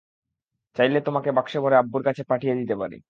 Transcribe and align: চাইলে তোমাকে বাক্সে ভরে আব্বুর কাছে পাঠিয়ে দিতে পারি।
চাইলে 0.75 0.99
তোমাকে 1.01 1.29
বাক্সে 1.37 1.57
ভরে 1.59 1.75
আব্বুর 1.77 2.03
কাছে 2.07 2.23
পাঠিয়ে 2.29 2.53
দিতে 2.59 2.75
পারি। 2.81 2.97